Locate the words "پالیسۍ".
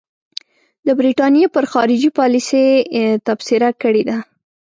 2.17-2.67